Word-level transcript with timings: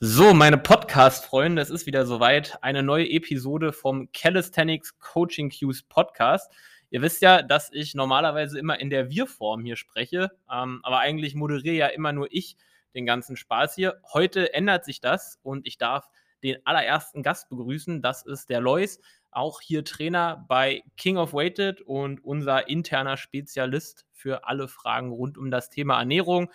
So, 0.00 0.34
meine 0.34 0.58
Podcast-Freunde, 0.58 1.62
es 1.62 1.70
ist 1.70 1.86
wieder 1.86 2.04
soweit. 2.04 2.58
Eine 2.62 2.82
neue 2.82 3.08
Episode 3.08 3.72
vom 3.72 4.10
Calisthenics 4.10 4.98
Coaching 4.98 5.50
Cues 5.50 5.84
Podcast. 5.84 6.50
Ihr 6.90 7.00
wisst 7.00 7.22
ja, 7.22 7.42
dass 7.42 7.70
ich 7.72 7.94
normalerweise 7.94 8.58
immer 8.58 8.80
in 8.80 8.90
der 8.90 9.08
Wir-Form 9.08 9.62
hier 9.64 9.76
spreche, 9.76 10.32
ähm, 10.52 10.80
aber 10.82 10.98
eigentlich 10.98 11.36
moderiere 11.36 11.76
ja 11.76 11.86
immer 11.86 12.12
nur 12.12 12.26
ich 12.32 12.56
den 12.96 13.06
ganzen 13.06 13.36
Spaß 13.36 13.76
hier. 13.76 14.00
Heute 14.12 14.52
ändert 14.52 14.84
sich 14.84 15.00
das 15.00 15.38
und 15.44 15.64
ich 15.64 15.78
darf 15.78 16.08
den 16.42 16.56
allerersten 16.64 17.22
Gast 17.22 17.48
begrüßen. 17.48 18.02
Das 18.02 18.26
ist 18.26 18.50
der 18.50 18.60
Lois, 18.60 18.98
auch 19.30 19.60
hier 19.60 19.84
Trainer 19.84 20.44
bei 20.48 20.82
King 20.96 21.18
of 21.18 21.32
Weighted 21.32 21.80
und 21.82 22.22
unser 22.24 22.68
interner 22.68 23.16
Spezialist 23.16 24.06
für 24.10 24.48
alle 24.48 24.66
Fragen 24.66 25.12
rund 25.12 25.38
um 25.38 25.52
das 25.52 25.70
Thema 25.70 26.00
Ernährung 26.00 26.50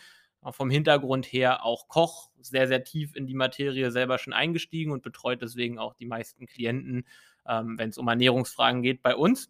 vom 0.52 0.70
Hintergrund 0.70 1.26
her 1.26 1.66
auch 1.66 1.88
Koch, 1.88 2.32
sehr, 2.40 2.68
sehr 2.68 2.84
tief 2.84 3.16
in 3.16 3.28
die 3.28 3.34
Materie 3.34 3.92
selber 3.92 4.18
schon 4.18 4.34
eingestiegen 4.34 4.92
und 4.92 5.04
betreut 5.04 5.42
deswegen 5.42 5.78
auch 5.78 5.94
die 5.94 6.06
meisten 6.06 6.46
Klienten, 6.46 7.06
ähm, 7.48 7.78
wenn 7.78 7.90
es 7.90 7.98
um 7.98 8.08
Ernährungsfragen 8.08 8.82
geht 8.82 9.02
bei 9.02 9.16
uns. 9.16 9.50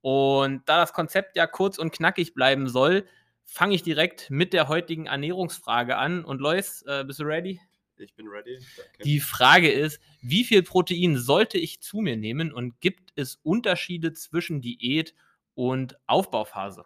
Und 0.00 0.62
da 0.68 0.78
das 0.78 0.92
Konzept 0.92 1.36
ja 1.36 1.46
kurz 1.46 1.78
und 1.78 1.92
knackig 1.92 2.34
bleiben 2.34 2.68
soll, 2.68 3.06
fange 3.44 3.74
ich 3.74 3.82
direkt 3.82 4.30
mit 4.30 4.52
der 4.52 4.68
heutigen 4.68 5.06
Ernährungsfrage 5.06 5.96
an. 5.96 6.24
Und 6.24 6.40
Lois, 6.40 6.82
äh, 6.86 7.04
bist 7.04 7.18
du 7.18 7.24
ready? 7.24 7.60
Ich 7.96 8.14
bin 8.14 8.28
ready. 8.28 8.58
Danke. 8.76 9.02
Die 9.02 9.18
Frage 9.18 9.70
ist, 9.70 10.00
wie 10.20 10.44
viel 10.44 10.62
Protein 10.62 11.16
sollte 11.16 11.58
ich 11.58 11.80
zu 11.80 11.98
mir 11.98 12.16
nehmen 12.16 12.52
und 12.52 12.80
gibt 12.80 13.12
es 13.16 13.40
Unterschiede 13.42 14.12
zwischen 14.12 14.60
Diät 14.60 15.14
und 15.54 15.98
Aufbauphase? 16.06 16.84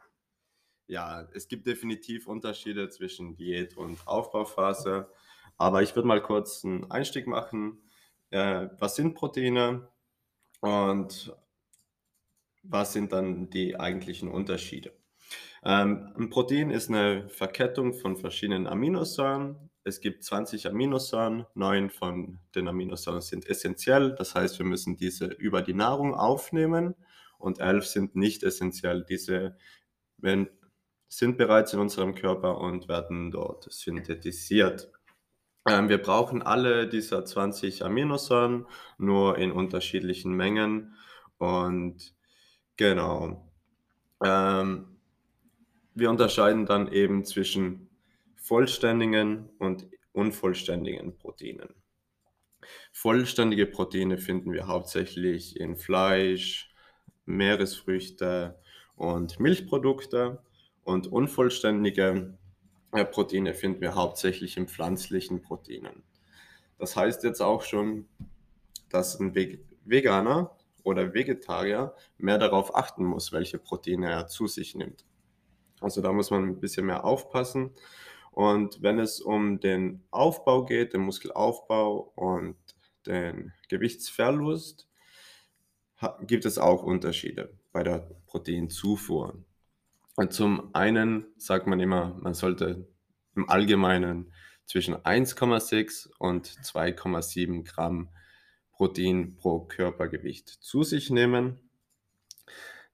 Ja, 0.87 1.29
es 1.33 1.49
gibt 1.49 1.67
definitiv 1.67 2.27
Unterschiede 2.27 2.89
zwischen 2.89 3.37
Diät 3.37 3.77
und 3.77 4.07
Aufbauphase. 4.07 5.09
Aber 5.57 5.83
ich 5.83 5.95
würde 5.95 6.09
mal 6.09 6.23
kurz 6.23 6.65
einen 6.65 6.91
Einstieg 6.91 7.27
machen. 7.27 7.83
Äh, 8.31 8.69
was 8.79 8.97
sind 8.97 9.15
Proteine 9.15 9.89
und 10.61 11.35
was 12.63 12.93
sind 12.93 13.13
dann 13.13 13.51
die 13.51 13.79
eigentlichen 13.79 14.29
Unterschiede? 14.29 14.93
Ähm, 15.65 16.13
ein 16.17 16.31
Protein 16.31 16.71
ist 16.71 16.89
eine 16.89 17.29
Verkettung 17.29 17.95
von 17.95 18.17
verschiedenen 18.17 18.67
Aminosäuren. 18.67 19.71
Es 19.85 20.01
gibt 20.01 20.25
20 20.25 20.69
Aminosäuren, 20.69 21.47
neun 21.55 21.91
von 21.91 22.39
den 22.55 22.69
Aminosäuren 22.69 23.21
sind 23.21 23.47
essentiell, 23.47 24.15
das 24.15 24.35
heißt, 24.35 24.59
wir 24.59 24.67
müssen 24.67 24.97
diese 24.97 25.27
über 25.27 25.61
die 25.61 25.75
Nahrung 25.75 26.15
aufnehmen 26.15 26.95
und 27.39 27.59
elf 27.59 27.87
sind 27.87 28.15
nicht 28.15 28.45
essentiell. 28.45 29.05
Diese 29.09 29.57
werden 30.19 30.49
sind 31.13 31.37
bereits 31.37 31.75
in 31.75 31.79
unserem 31.79 32.15
Körper 32.15 32.59
und 32.59 32.89
werden 32.89 33.31
dort 33.31 33.71
synthetisiert. 33.71 34.91
Ähm, 35.69 35.91
wir 35.91 35.99
brauchen 35.99 36.41
alle 36.41 36.89
dieser 36.89 37.23
20 37.27 37.85
Aminosäuren, 37.85 38.67
nur 38.97 39.37
in 39.37 39.53
unterschiedlichen 39.53 40.33
Mengen. 40.33 40.95
Und 41.37 42.15
genau, 42.79 43.53
ähm, 44.25 44.97
wir 45.95 46.09
unterscheiden 46.09 46.65
dann 46.65 46.91
eben 46.91 47.27
zwischen 47.27 47.91
vollständigen 48.37 49.51
und 49.59 49.87
unvollständigen 50.13 51.19
Proteinen. 51.19 51.75
Vollständige 52.91 53.67
Proteine 53.67 54.17
finden 54.17 54.55
wir 54.55 54.67
hauptsächlich 54.67 55.61
in 55.61 55.77
Fleisch, 55.77 56.73
Meeresfrüchte 57.27 58.59
und 58.97 59.39
Milchprodukte. 59.41 60.43
Und 60.85 61.07
unvollständige 61.07 62.37
äh, 62.93 63.05
Proteine 63.05 63.55
finden 63.55 63.81
wir 63.81 63.95
hauptsächlich 63.95 64.57
in 64.57 64.69
pflanzlichen 64.69 65.43
Proteinen. 65.43 66.03
Das 66.79 66.97
heißt 66.97 67.25
jetzt 67.25 67.41
auch 67.41 67.63
schon, 67.63 68.09
dass 68.91 69.19
ein 69.19 69.35
Veganer 69.85 70.57
oder 70.83 71.15
Vegetarier 71.15 71.95
mehr 72.19 72.39
darauf 72.39 72.75
achten 72.75 73.05
muss, 73.05 73.33
welche 73.33 73.59
Proteine 73.59 74.11
er 74.11 74.27
zu 74.27 74.47
sich 74.47 74.75
nimmt. 74.75 75.05
Also 75.81 76.01
da 76.01 76.13
muss 76.13 76.31
man 76.31 76.45
ein 76.45 76.61
bisschen 76.61 76.87
mehr 76.87 77.05
aufpassen. 77.05 77.71
Und 78.31 78.83
wenn 78.83 78.99
es 78.99 79.21
um 79.21 79.61
den 79.61 80.03
Aufbau 80.11 80.65
geht, 80.65 80.95
den 80.95 81.03
Muskelaufbau 81.03 82.13
und 82.15 82.57
den 83.07 83.53
Gewichtsverlust, 83.69 84.89
gibt 86.27 86.45
es 86.47 86.59
auch 86.59 86.83
Unterschiede 86.83 87.57
bei 87.73 87.83
der 87.83 88.11
Proteinzufuhr. 88.27 89.45
Zum 90.31 90.75
einen 90.75 91.27
sagt 91.37 91.67
man 91.67 91.81
immer, 91.81 92.19
man 92.21 92.35
sollte 92.35 92.87
im 93.35 93.49
Allgemeinen 93.49 94.33
zwischen 94.67 94.95
1,6 94.95 96.11
und 96.19 96.47
2,7 96.49 97.65
Gramm 97.65 98.11
Protein 98.73 99.37
pro 99.37 99.61
Körpergewicht 99.61 100.49
zu 100.49 100.83
sich 100.83 101.11
nehmen. 101.11 101.59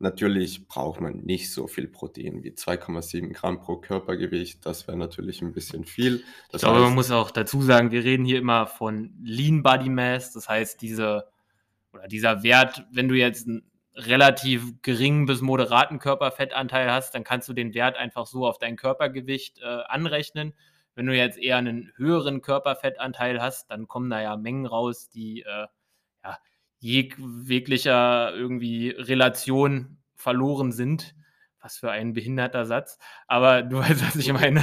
Natürlich 0.00 0.68
braucht 0.68 1.00
man 1.00 1.18
nicht 1.24 1.52
so 1.52 1.66
viel 1.66 1.88
Protein 1.88 2.44
wie 2.44 2.50
2,7 2.50 3.32
Gramm 3.32 3.60
pro 3.60 3.78
Körpergewicht. 3.78 4.64
Das 4.64 4.86
wäre 4.86 4.96
natürlich 4.96 5.42
ein 5.42 5.52
bisschen 5.52 5.84
viel. 5.84 6.22
Das 6.52 6.62
ich 6.62 6.66
glaube, 6.66 6.76
heißt, 6.76 6.84
man 6.86 6.94
muss 6.94 7.10
auch 7.10 7.32
dazu 7.32 7.62
sagen, 7.62 7.90
wir 7.90 8.04
reden 8.04 8.24
hier 8.24 8.38
immer 8.38 8.68
von 8.68 9.12
Lean 9.22 9.64
Body 9.64 9.88
Mass. 9.88 10.32
Das 10.32 10.48
heißt, 10.48 10.80
diese, 10.82 11.24
oder 11.92 12.06
dieser 12.06 12.44
Wert, 12.44 12.86
wenn 12.92 13.08
du 13.08 13.16
jetzt 13.16 13.48
ein 13.48 13.67
relativ 13.98 14.80
geringen 14.82 15.26
bis 15.26 15.40
moderaten 15.40 15.98
Körperfettanteil 15.98 16.90
hast, 16.90 17.14
dann 17.14 17.24
kannst 17.24 17.48
du 17.48 17.52
den 17.52 17.74
Wert 17.74 17.96
einfach 17.96 18.26
so 18.26 18.46
auf 18.46 18.58
dein 18.58 18.76
Körpergewicht 18.76 19.60
äh, 19.60 19.64
anrechnen. 19.64 20.54
Wenn 20.94 21.06
du 21.06 21.16
jetzt 21.16 21.38
eher 21.38 21.56
einen 21.56 21.92
höheren 21.96 22.40
Körperfettanteil 22.40 23.42
hast, 23.42 23.70
dann 23.70 23.88
kommen 23.88 24.08
da 24.08 24.20
ja 24.20 24.36
Mengen 24.36 24.66
raus, 24.66 25.08
die 25.08 25.42
äh, 25.42 25.66
ja, 26.24 26.38
jeglicher 26.78 28.34
irgendwie 28.34 28.90
Relation 28.90 29.98
verloren 30.14 30.72
sind. 30.72 31.14
Was 31.60 31.76
für 31.76 31.90
ein 31.90 32.12
behinderter 32.12 32.64
Satz. 32.64 32.98
Aber 33.26 33.62
du 33.62 33.78
weißt, 33.78 34.06
was 34.06 34.16
ich 34.16 34.32
meine. 34.32 34.62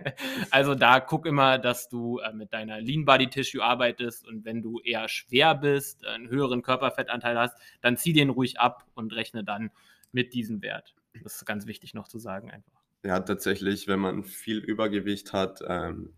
also 0.50 0.74
da 0.74 1.00
guck 1.00 1.26
immer, 1.26 1.58
dass 1.58 1.88
du 1.88 2.18
äh, 2.18 2.32
mit 2.32 2.52
deiner 2.52 2.80
Lean 2.80 3.04
Body 3.04 3.28
Tissue 3.28 3.62
arbeitest 3.62 4.26
und 4.26 4.44
wenn 4.44 4.62
du 4.62 4.80
eher 4.80 5.08
schwer 5.08 5.54
bist, 5.54 6.06
einen 6.06 6.28
höheren 6.28 6.62
Körperfettanteil 6.62 7.38
hast, 7.38 7.56
dann 7.80 7.96
zieh 7.96 8.12
den 8.12 8.30
ruhig 8.30 8.60
ab 8.60 8.86
und 8.94 9.14
rechne 9.14 9.44
dann 9.44 9.70
mit 10.12 10.34
diesem 10.34 10.62
Wert. 10.62 10.94
Das 11.22 11.36
ist 11.36 11.46
ganz 11.46 11.66
wichtig 11.66 11.94
noch 11.94 12.08
zu 12.08 12.18
sagen 12.18 12.50
einfach. 12.50 12.72
Ja, 13.04 13.20
tatsächlich, 13.20 13.86
wenn 13.86 14.00
man 14.00 14.24
viel 14.24 14.58
Übergewicht 14.58 15.32
hat, 15.32 15.60
ähm, 15.66 16.14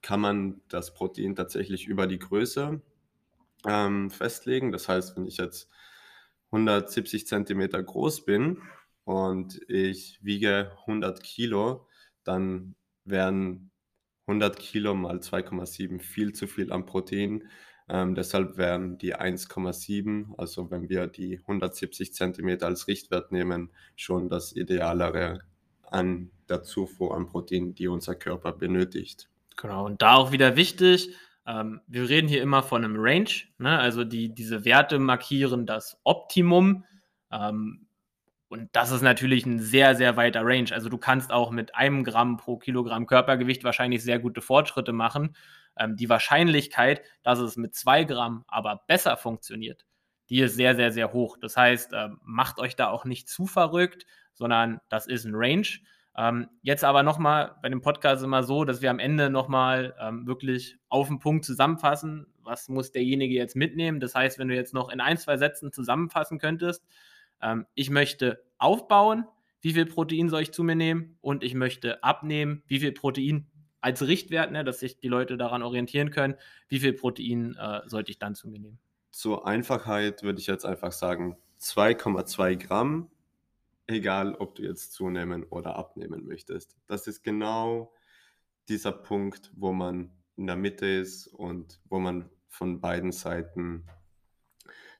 kann 0.00 0.20
man 0.20 0.60
das 0.68 0.94
Protein 0.94 1.36
tatsächlich 1.36 1.86
über 1.86 2.06
die 2.06 2.18
Größe 2.18 2.80
ähm, 3.66 4.10
festlegen. 4.10 4.72
Das 4.72 4.88
heißt, 4.88 5.16
wenn 5.16 5.26
ich 5.26 5.36
jetzt 5.36 5.70
170 6.46 7.26
Zentimeter 7.26 7.82
groß 7.82 8.24
bin, 8.24 8.58
und 9.04 9.60
ich 9.68 10.18
wiege 10.22 10.72
100 10.80 11.22
Kilo, 11.22 11.86
dann 12.24 12.74
wären 13.04 13.70
100 14.26 14.58
Kilo 14.58 14.94
mal 14.94 15.18
2,7 15.18 16.00
viel 16.00 16.32
zu 16.32 16.46
viel 16.46 16.72
an 16.72 16.86
Protein. 16.86 17.48
Ähm, 17.88 18.14
deshalb 18.14 18.56
wären 18.56 18.96
die 18.98 19.16
1,7, 19.16 20.38
also 20.38 20.70
wenn 20.70 20.88
wir 20.88 21.08
die 21.08 21.40
170 21.40 22.14
Zentimeter 22.14 22.66
als 22.66 22.86
Richtwert 22.86 23.32
nehmen, 23.32 23.70
schon 23.96 24.28
das 24.28 24.54
Idealere 24.54 25.40
an 25.82 26.30
der 26.48 26.62
Zufuhr 26.62 27.16
an 27.16 27.26
Protein, 27.26 27.74
die 27.74 27.88
unser 27.88 28.14
Körper 28.14 28.52
benötigt. 28.52 29.28
Genau, 29.56 29.86
und 29.86 30.00
da 30.00 30.14
auch 30.14 30.32
wieder 30.32 30.56
wichtig, 30.56 31.14
ähm, 31.46 31.80
wir 31.86 32.08
reden 32.08 32.28
hier 32.28 32.42
immer 32.42 32.62
von 32.62 32.84
einem 32.84 32.96
Range, 32.98 33.30
ne? 33.58 33.78
also 33.78 34.04
die, 34.04 34.32
diese 34.32 34.64
Werte 34.64 34.98
markieren 34.98 35.66
das 35.66 36.00
Optimum. 36.04 36.84
Ähm, 37.32 37.86
und 38.52 38.68
das 38.72 38.90
ist 38.90 39.00
natürlich 39.00 39.46
ein 39.46 39.60
sehr, 39.60 39.94
sehr 39.94 40.18
weiter 40.18 40.42
Range. 40.44 40.68
Also 40.72 40.90
du 40.90 40.98
kannst 40.98 41.32
auch 41.32 41.50
mit 41.50 41.74
einem 41.74 42.04
Gramm 42.04 42.36
pro 42.36 42.58
Kilogramm 42.58 43.06
Körpergewicht 43.06 43.64
wahrscheinlich 43.64 44.02
sehr 44.02 44.18
gute 44.18 44.42
Fortschritte 44.42 44.92
machen. 44.92 45.34
Ähm, 45.78 45.96
die 45.96 46.10
Wahrscheinlichkeit, 46.10 47.00
dass 47.22 47.38
es 47.38 47.56
mit 47.56 47.74
zwei 47.74 48.04
Gramm 48.04 48.44
aber 48.46 48.82
besser 48.86 49.16
funktioniert, 49.16 49.86
die 50.28 50.40
ist 50.40 50.54
sehr, 50.54 50.76
sehr, 50.76 50.92
sehr 50.92 51.14
hoch. 51.14 51.38
Das 51.40 51.56
heißt, 51.56 51.94
äh, 51.94 52.10
macht 52.22 52.58
euch 52.58 52.76
da 52.76 52.88
auch 52.88 53.06
nicht 53.06 53.26
zu 53.26 53.46
verrückt, 53.46 54.04
sondern 54.34 54.80
das 54.90 55.06
ist 55.06 55.24
ein 55.24 55.34
Range. 55.34 55.66
Ähm, 56.14 56.50
jetzt 56.60 56.84
aber 56.84 57.02
nochmal 57.02 57.56
bei 57.62 57.70
dem 57.70 57.80
Podcast 57.80 58.22
immer 58.22 58.42
so, 58.42 58.66
dass 58.66 58.82
wir 58.82 58.90
am 58.90 58.98
Ende 58.98 59.30
nochmal 59.30 59.94
ähm, 59.98 60.26
wirklich 60.26 60.76
auf 60.90 61.08
den 61.08 61.20
Punkt 61.20 61.46
zusammenfassen, 61.46 62.26
was 62.42 62.68
muss 62.68 62.92
derjenige 62.92 63.34
jetzt 63.34 63.56
mitnehmen. 63.56 63.98
Das 63.98 64.14
heißt, 64.14 64.38
wenn 64.38 64.48
du 64.48 64.54
jetzt 64.54 64.74
noch 64.74 64.90
in 64.90 65.00
ein, 65.00 65.16
zwei 65.16 65.38
Sätzen 65.38 65.72
zusammenfassen 65.72 66.38
könntest, 66.38 66.84
ähm, 67.42 67.66
ich 67.74 67.90
möchte 67.90 68.42
aufbauen, 68.58 69.24
wie 69.60 69.72
viel 69.72 69.86
Protein 69.86 70.28
soll 70.28 70.42
ich 70.42 70.52
zu 70.52 70.64
mir 70.64 70.74
nehmen 70.74 71.18
und 71.20 71.44
ich 71.44 71.54
möchte 71.54 72.02
abnehmen, 72.02 72.62
wie 72.66 72.80
viel 72.80 72.92
Protein 72.92 73.46
als 73.80 74.06
Richtwert, 74.06 74.52
ne, 74.52 74.64
dass 74.64 74.80
sich 74.80 74.98
die 74.98 75.08
Leute 75.08 75.36
daran 75.36 75.62
orientieren 75.62 76.10
können, 76.10 76.36
wie 76.68 76.80
viel 76.80 76.92
Protein 76.92 77.56
äh, 77.56 77.80
sollte 77.86 78.10
ich 78.10 78.18
dann 78.18 78.34
zu 78.34 78.48
mir 78.48 78.60
nehmen. 78.60 78.78
Zur 79.10 79.46
Einfachheit 79.46 80.22
würde 80.22 80.38
ich 80.38 80.46
jetzt 80.46 80.64
einfach 80.64 80.92
sagen 80.92 81.36
2,2 81.60 82.56
Gramm, 82.56 83.10
egal 83.86 84.34
ob 84.34 84.54
du 84.54 84.62
jetzt 84.62 84.92
zunehmen 84.92 85.44
oder 85.44 85.76
abnehmen 85.76 86.24
möchtest. 86.24 86.76
Das 86.86 87.06
ist 87.06 87.22
genau 87.22 87.92
dieser 88.68 88.92
Punkt, 88.92 89.52
wo 89.54 89.72
man 89.72 90.10
in 90.36 90.46
der 90.46 90.56
Mitte 90.56 90.86
ist 90.86 91.26
und 91.26 91.80
wo 91.88 91.98
man 91.98 92.30
von 92.48 92.80
beiden 92.80 93.12
Seiten 93.12 93.86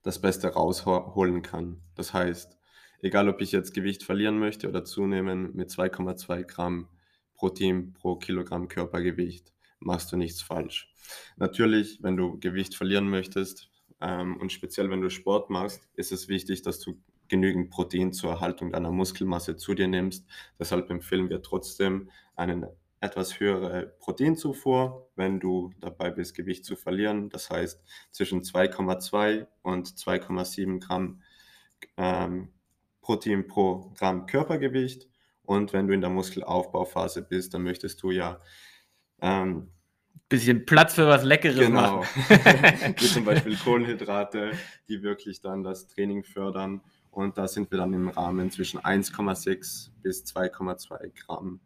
das 0.02 0.20
Beste 0.20 0.48
rausholen 0.48 1.42
kann. 1.42 1.80
Das 1.94 2.12
heißt, 2.12 2.58
egal 3.00 3.28
ob 3.28 3.40
ich 3.40 3.52
jetzt 3.52 3.74
Gewicht 3.74 4.02
verlieren 4.02 4.38
möchte 4.38 4.68
oder 4.68 4.84
zunehmen, 4.84 5.54
mit 5.54 5.70
2,2 5.70 6.44
Gramm 6.44 6.88
Protein 7.34 7.92
pro 7.92 8.16
Kilogramm 8.16 8.68
Körpergewicht 8.68 9.52
machst 9.80 10.12
du 10.12 10.16
nichts 10.16 10.42
falsch. 10.42 10.94
Natürlich, 11.36 11.98
wenn 12.02 12.16
du 12.16 12.38
Gewicht 12.38 12.76
verlieren 12.76 13.08
möchtest 13.08 13.70
ähm, 14.00 14.36
und 14.36 14.52
speziell 14.52 14.90
wenn 14.90 15.00
du 15.00 15.10
Sport 15.10 15.50
machst, 15.50 15.88
ist 15.94 16.12
es 16.12 16.28
wichtig, 16.28 16.62
dass 16.62 16.78
du 16.78 17.00
genügend 17.28 17.70
Protein 17.70 18.12
zur 18.12 18.30
Erhaltung 18.30 18.70
deiner 18.70 18.90
Muskelmasse 18.90 19.56
zu 19.56 19.74
dir 19.74 19.88
nimmst. 19.88 20.26
Deshalb 20.58 20.90
empfehlen 20.90 21.30
wir 21.30 21.42
trotzdem 21.42 22.10
eine 22.36 22.76
etwas 23.02 23.40
höhere 23.40 23.94
Proteinzufuhr, 23.98 25.10
wenn 25.16 25.40
du 25.40 25.70
dabei 25.80 26.10
bist, 26.10 26.34
Gewicht 26.34 26.64
zu 26.64 26.76
verlieren. 26.76 27.28
Das 27.28 27.50
heißt 27.50 27.82
zwischen 28.10 28.42
2,2 28.42 29.46
und 29.62 29.88
2,7 29.88 30.80
Gramm 30.80 31.20
ähm, 31.96 32.52
Protein 33.00 33.46
pro 33.46 33.92
Gramm 33.96 34.26
Körpergewicht. 34.26 35.08
Und 35.42 35.72
wenn 35.72 35.88
du 35.88 35.94
in 35.94 36.00
der 36.00 36.10
Muskelaufbauphase 36.10 37.22
bist, 37.22 37.52
dann 37.52 37.64
möchtest 37.64 38.02
du 38.02 38.12
ja 38.12 38.38
ähm, 39.20 39.72
bisschen 40.28 40.64
Platz 40.64 40.94
für 40.94 41.08
was 41.08 41.24
Leckeres 41.24 41.58
genau. 41.58 41.98
machen. 41.98 42.06
Wie 42.98 43.06
zum 43.06 43.24
Beispiel 43.24 43.56
Kohlenhydrate, 43.64 44.52
die 44.88 45.02
wirklich 45.02 45.40
dann 45.40 45.62
das 45.62 45.88
Training 45.88 46.22
fördern 46.24 46.80
und 47.10 47.36
da 47.36 47.46
sind 47.46 47.70
wir 47.70 47.78
dann 47.78 47.92
im 47.92 48.08
Rahmen 48.08 48.50
zwischen 48.50 48.80
1,6 48.80 49.90
bis 50.02 50.24
2,2 50.24 51.12
Gramm 51.14 51.60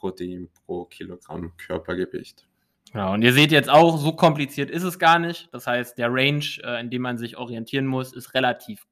Protein 0.00 0.48
pro 0.64 0.86
Kilogramm 0.86 1.52
Körpergewicht. 1.58 2.46
Ja, 2.94 3.12
und 3.12 3.22
ihr 3.22 3.32
seht 3.32 3.52
jetzt 3.52 3.70
auch, 3.70 3.98
so 3.98 4.12
kompliziert 4.12 4.70
ist 4.70 4.82
es 4.82 4.98
gar 4.98 5.18
nicht. 5.18 5.48
Das 5.52 5.66
heißt, 5.66 5.96
der 5.96 6.08
Range, 6.10 6.44
äh, 6.64 6.80
in 6.80 6.90
dem 6.90 7.02
man 7.02 7.18
sich 7.18 7.36
orientieren 7.36 7.86
muss, 7.86 8.12
ist 8.12 8.34
relativ 8.34 8.86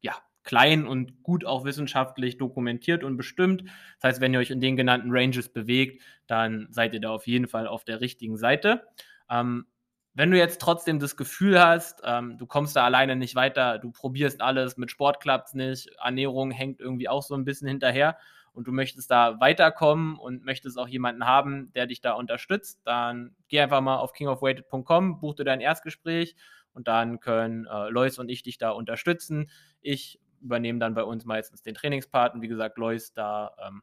ja, 0.00 0.14
klein 0.42 0.86
und 0.86 1.22
gut 1.22 1.44
auch 1.44 1.64
wissenschaftlich 1.64 2.36
dokumentiert 2.36 3.04
und 3.04 3.16
bestimmt. 3.16 3.62
Das 4.00 4.10
heißt, 4.10 4.20
wenn 4.20 4.32
ihr 4.32 4.40
euch 4.40 4.50
in 4.50 4.60
den 4.60 4.76
genannten 4.76 5.10
Ranges 5.12 5.50
bewegt, 5.50 6.02
dann 6.26 6.66
seid 6.70 6.94
ihr 6.94 7.00
da 7.00 7.10
auf 7.10 7.28
jeden 7.28 7.46
Fall 7.46 7.68
auf 7.68 7.84
der 7.84 8.00
richtigen 8.00 8.36
Seite. 8.36 8.82
Ähm, 9.30 9.66
wenn 10.14 10.30
du 10.30 10.38
jetzt 10.38 10.60
trotzdem 10.60 10.98
das 10.98 11.16
Gefühl 11.16 11.60
hast, 11.60 12.00
ähm, 12.04 12.38
du 12.38 12.46
kommst 12.46 12.74
da 12.74 12.84
alleine 12.84 13.14
nicht 13.14 13.34
weiter, 13.34 13.78
du 13.78 13.90
probierst 13.90 14.40
alles, 14.40 14.76
mit 14.76 14.90
Sport 14.90 15.20
klappt 15.20 15.48
es 15.48 15.54
nicht, 15.54 15.90
Ernährung 16.02 16.50
hängt 16.50 16.80
irgendwie 16.80 17.08
auch 17.08 17.22
so 17.22 17.34
ein 17.34 17.44
bisschen 17.44 17.68
hinterher 17.68 18.16
und 18.54 18.66
du 18.66 18.72
möchtest 18.72 19.10
da 19.10 19.40
weiterkommen 19.40 20.18
und 20.18 20.44
möchtest 20.44 20.78
auch 20.78 20.88
jemanden 20.88 21.26
haben, 21.26 21.72
der 21.74 21.86
dich 21.86 22.00
da 22.00 22.12
unterstützt, 22.12 22.80
dann 22.84 23.34
geh 23.48 23.60
einfach 23.60 23.80
mal 23.80 23.96
auf 23.96 24.12
kingofweighted.com, 24.12 25.20
buch 25.20 25.34
dir 25.34 25.44
dein 25.44 25.60
Erstgespräch 25.60 26.36
und 26.72 26.88
dann 26.88 27.20
können 27.20 27.66
äh, 27.66 27.88
Lois 27.90 28.18
und 28.18 28.28
ich 28.30 28.42
dich 28.42 28.58
da 28.58 28.70
unterstützen. 28.70 29.50
Ich 29.80 30.20
übernehme 30.40 30.78
dann 30.78 30.94
bei 30.94 31.02
uns 31.02 31.24
meistens 31.24 31.62
den 31.62 31.74
Trainingspart 31.74 32.34
und 32.34 32.42
wie 32.42 32.48
gesagt, 32.48 32.78
Lois 32.78 33.12
da 33.12 33.54
ähm, 33.66 33.82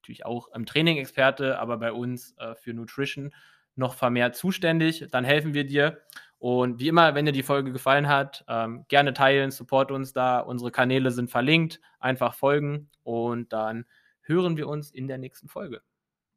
natürlich 0.00 0.24
auch 0.24 0.48
im 0.48 0.66
Training 0.66 0.98
Experte, 0.98 1.58
aber 1.58 1.78
bei 1.78 1.92
uns 1.92 2.36
äh, 2.38 2.54
für 2.54 2.74
Nutrition 2.74 3.32
noch 3.74 3.94
vermehrt 3.94 4.36
zuständig. 4.36 5.06
Dann 5.10 5.24
helfen 5.24 5.54
wir 5.54 5.64
dir. 5.64 6.00
Und 6.38 6.80
wie 6.80 6.88
immer, 6.88 7.14
wenn 7.14 7.24
dir 7.24 7.32
die 7.32 7.44
Folge 7.44 7.72
gefallen 7.72 8.08
hat, 8.08 8.44
ähm, 8.48 8.84
gerne 8.88 9.14
teilen, 9.14 9.50
support 9.50 9.90
uns 9.90 10.12
da. 10.12 10.40
Unsere 10.40 10.70
Kanäle 10.70 11.10
sind 11.12 11.30
verlinkt. 11.30 11.80
Einfach 12.00 12.34
folgen 12.34 12.90
und 13.04 13.52
dann 13.52 13.86
hören 14.32 14.56
wir 14.56 14.68
uns 14.68 14.90
in 14.90 15.08
der 15.08 15.18
nächsten 15.18 15.48
Folge. 15.48 15.82